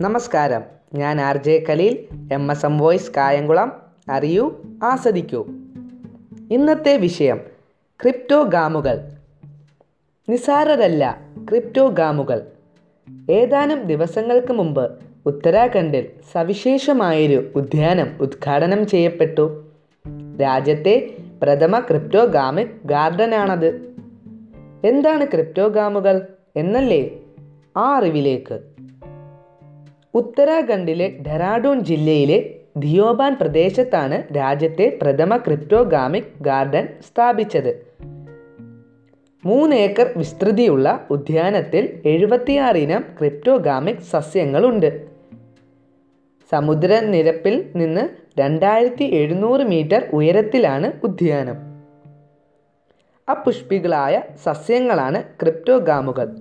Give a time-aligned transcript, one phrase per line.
[0.00, 0.62] നമസ്കാരം.
[0.94, 3.82] ഞാൻ R J Khaleel M S M voice Kayamkulam.
[4.10, 5.46] അറിയൂ ആസ്വദിക്കൂ.
[6.50, 9.00] ഇന്നത്തെ വിഷയം ക്രിപ്റ്റോ ക്രിപ്റ്റോഗാമുകൾ.
[10.28, 11.20] നിസാരരല്ല
[11.50, 12.42] ക്രിപ്റ്റോഗാമുകൾ.
[13.30, 14.92] ഏതാനും ദിവസങ്ങൾക്ക് മുമ്പ്
[15.26, 19.64] ഉത്തരാഖണ്ഡിൽ സവിശേഷമായൊരു ഉദ്യാനം ഉദ്ഘാടനം ചെയ്യപ്പെട്ടു.
[20.40, 23.96] രാജ്യത്തെ പ്രഥമ ക്രിപ്റ്റോഗാമിക് ഗാർഡനാണത്.
[24.84, 26.26] എന്താണ് ക്രിപ്റ്റോഗാമുകൾ
[26.56, 27.10] എന്നല്ലേ?
[27.76, 28.73] ആ അറിവിലേക്ക്.
[30.14, 37.86] ഉത്തരാഖണ്ഡിലെ ഡെറാഡൂൺ ജില്ലയിലെ ധിയോബാൻ പ്രദേശത്താണ് രാജ്യത്തെ പ്രഥമ ക്രിപ്റ്റോഗാമിക് ഗാർഡൻ സ്ഥാപിച്ചത്.
[39.44, 45.06] മൂന്ന് ഏക്കർ വിസ്തൃതിയുള്ള ഉദ്യാനത്തിൽ എഴുപത്തിയാറ് ഇനം ക്രിപ്റ്റോഗാമിക് സസ്യങ്ങളുണ്ട്.
[46.50, 48.08] സമുദ്രനിരപ്പിൽ നിന്ന്
[48.40, 51.56] രണ്ടായിരത്തി എഴുന്നൂറ് മീറ്റർ ഉയരത്തിലാണ് ഉദ്യാനം.
[53.30, 56.36] അപുഷ്പികളായ സസ്യങ്ങളാണ് ക്രിപ്റ്റോഗാമുകൾ.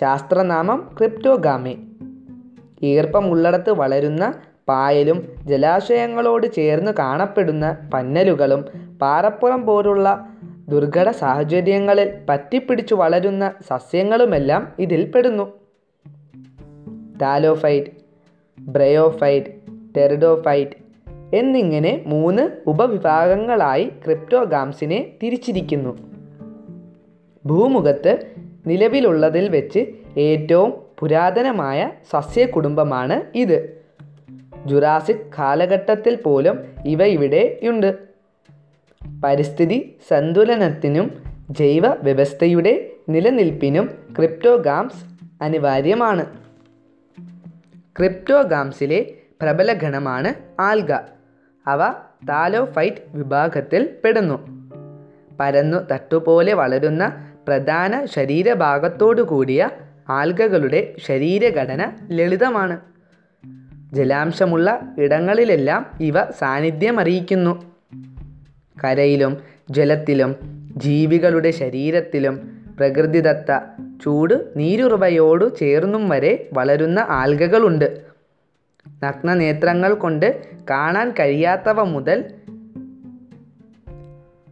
[0.00, 1.83] ശാസ്ത്രനാമം ക്രിപ്റ്റോഗാമി.
[2.82, 4.34] ഈർപ്പമുള്ളിടത്ത് വളരുന്ന
[4.68, 8.64] പായലും ജലാശയങ്ങളോട് ചേർന്ന് കാണപ്പെടുന്ന പന്നലുകളും
[9.02, 10.28] പാറപ്പുറം പോലുള്ള
[10.68, 15.52] ദുർഘട സാഹചര്യങ്ങളിൽ പറ്റിപ്പിടിച്ചു വളരുന്ന സസ്യങ്ങളുമെല്ലാം ഇതിൽ പെടുന്നു.
[17.22, 17.86] താലോഫൈറ്റ്
[18.58, 19.46] ബ്രയോഫൈറ്റ്
[19.96, 20.70] ടെറിഡോഫൈറ്റ്
[21.34, 25.98] എന്നിങ്ങനെ മൂന്ന് ഉപവിഭാഗങ്ങളായി ക്രിപ്റ്റോഗാംസിനെ തിരിച്ചിരിക്കുന്നു.
[27.46, 28.26] ഭൂമുഖത്ത്
[28.66, 29.86] നിലവിലുള്ളതിൽ വെച്ച്
[30.18, 33.84] ഏറ്റവും പുരാതനമായ സസ്യകുടുംബമാണ് ഇത്.
[34.66, 37.98] ജുറാസിക് കാലഘട്ടത്തിൽ പോലും ഇവ ഇവിടെയുണ്ട്
[39.24, 45.04] പരിസ്ഥിതി സന്തുലനത്തിനും ജൈവ വ്യവസ്ഥയുടെ നിലനിൽപ്പിനും ക്രിപ്റ്റോഗാംസ്
[45.42, 46.26] അനിവാര്യമാണ്.
[47.98, 50.92] ക്രിപ്റ്റോഗാംസിലെ പ്രബല ഗണമാണ് ആൽഗ.
[51.66, 51.92] അവ
[52.28, 54.64] താലോഫൈറ്റ് വിഭാഗത്തിൽ പെടുന്നു.
[55.40, 59.70] പരന്നു തട്ടുപോലെ വളരുന്ന പ്രധാന ശരീരഭാഗത്തോടു കൂടിയ
[60.10, 62.80] ആൽഗകളുടെ ശരീരഘടന ലളിതമാണ്.
[63.92, 67.72] ജലാംശമുള്ള ഇടങ്ങളിലെല്ലാം ഇവ സാന്നിധ്യമറിയിക്കുന്നു.
[68.84, 69.36] കരയിലും
[69.70, 70.36] ജലത്തിലും
[70.76, 73.58] ജീവികളുടെ ശരീരത്തിലും പ്രകൃതിദത്ത
[74.04, 78.04] ചൂട് നീരുറവയോടു ചേർന്നും വരെ വളരുന്ന ആൽഗകളുണ്ട്.
[79.04, 82.24] നഗ്നനേത്രങ്ങൾ കൊണ്ട് കാണാൻ കഴിയാത്തവ മുതൽ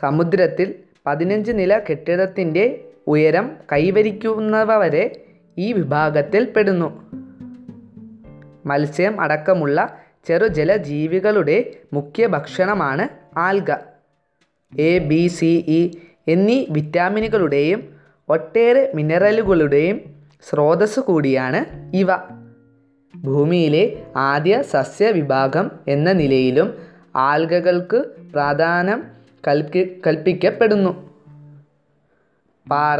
[0.00, 0.74] സമുദ്രത്തിൽ
[1.06, 5.23] പതിനഞ്ച് നില കെട്ടിടത്തിന്റെ ഉയരം കൈവരിക്കുന്നവ വരെ
[5.58, 7.04] ഈ വിഭാഗത്തിൽ പെടുന്നു.
[8.66, 13.72] മത്സ്യം അടക്കമുള്ള ചെറുജല ജീവികളുടെ മുഖ്യ ഭക്ഷണമാണ് alga.
[14.78, 15.90] A B C E
[16.28, 17.94] എന്നീ വിറ്റാമിനുകളുടെയും
[18.28, 20.00] ഒട്ടേറെ മിനറലുകളുടെയും
[20.50, 22.08] സ്രോതസ് കൂടിയാണ് ഇവ.
[23.24, 26.74] ഭൂമിയിലെ ആദ്യ സസ്യവിഭാഗം എന്ന നിലയിലും
[27.16, 29.04] ആൽഗകൾക്ക് പ്രാധാന്യം
[29.48, 31.10] കൽപ്പി കൽപ്പിക്കപ്പെടുന്നു.
[32.70, 32.98] പാറ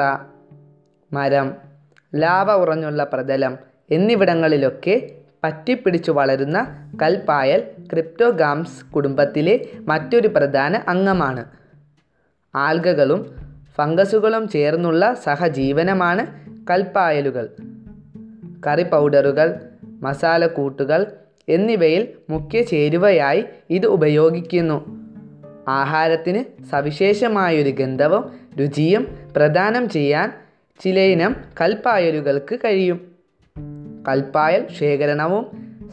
[1.13, 1.74] മരം
[2.15, 3.59] ലാവ ഉറഞ്ഞുള്ള പ്രതലം
[3.91, 5.11] എന്നിവിടങ്ങളിലൊക്കെ
[5.45, 11.45] പറ്റിപ്പിടിച്ചു വളരുന്ന കൽപ്പായൽ ക്രിപ്റ്റോഗാംസ് കുടുംബത്തിലെ മറ്റൊരു പ്രധാന അംഗമാണ്.
[12.55, 13.37] ആൽഗകളും
[13.75, 16.27] ഫംഗസുകളും ചേർന്നുള്ള സഹജീവനമാണ്
[16.71, 17.49] കൽപ്പായലുകൾ.
[18.67, 21.07] കറി പൗഡറുകൾ മസാലക്കൂട്ടുകൾ
[21.49, 25.05] എന്നിവയിൽ മുഖ്യ ചേരുവയായി ഇത് ഉപയോഗിക്കുന്നു.
[25.69, 30.44] ആഹാരത്തിന് സവിശേഷമായൊരു ഗന്ധവും രുചിയും പ്രദാനം ചെയ്യാൻ
[30.81, 33.15] ചിലയിനം കൽപ്പായലുകൾക്ക് കഴിയും.
[34.09, 35.47] കൽപ്പായൽ ശേഖരണവും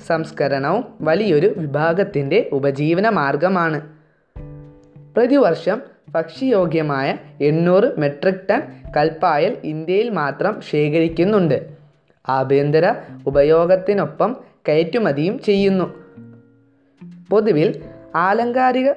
[0.07, 3.81] സംസ്കരണവും വലിയൊരു വിഭാഗത്തിന്റെ ഉപജീവന മാർഗമാണ്.
[5.17, 8.63] പ്രതിവർഷം ഭക്ഷ്യയോഗ്യമായ എണ്ണൂറ് മെട്രിക് ടൺ
[8.97, 11.69] കൽപ്പായൽ ഇന്ത്യയിൽ മാത്രം ശേഖരിക്കുന്നുണ്ട്.
[12.29, 12.93] ആഭ്യന്തര
[13.25, 14.37] ഉപയോഗത്തിനൊപ്പം
[14.69, 16.03] കയറ്റുമതിയും ചെയ്യുന്നു.
[17.29, 17.83] പൊതുവിൽ
[18.15, 18.91] ആലങ്കാരിക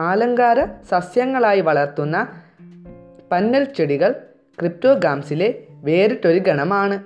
[0.00, 2.42] ആലങ്കാര സസ്യങ്ങളായി വളർത്തുന്ന
[3.32, 4.14] പന്നൽ ചെടികൾ
[4.60, 7.02] ക്രിപ്റ്റോഗാംസിലെ വേറിട്ടൊരു ഗണമാണ്.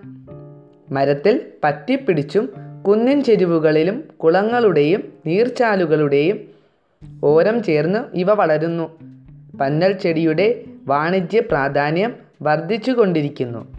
[0.93, 2.53] മരത്തിൽ പറ്റിപ്പിടിച്ചും
[2.87, 6.49] കുന്നിൻ ചെരുവുകളിലും കുളങ്ങളുടെയും നീർച്ചാലുകളുടെയും
[7.25, 8.99] ഓരം ചേർന്ന് ഇവ വളരുന്നു.
[9.61, 13.73] പന്നൽ ചെടിയുടെ വാണിജ്യ പ്രാധാന്യം വർദ്ധിച്ചുകൊണ്ടിരിക്കുന്നു.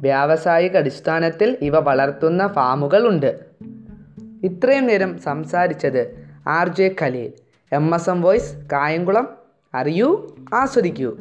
[0.00, 3.40] വ്യാവസായിക അടിസ്ഥാനത്തിൽ ഇവ വളർത്തുന്ന ഫാമുകളുണ്ട്.
[4.42, 7.32] ഇത്രയും നേരം സംസാരിച്ചത് R J Khaleel.
[7.72, 9.28] M S M voice Kayamkulam.
[9.74, 11.16] അറിയൂ ആസ്വദിക്കൂ.